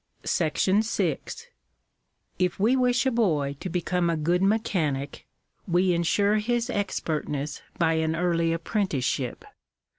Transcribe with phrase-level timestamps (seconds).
[0.23, 1.45] §6.
[2.39, 5.27] If we wish a boy to become a good mechanic,
[5.67, 9.45] we ensure his expertness by an early apprenticeship.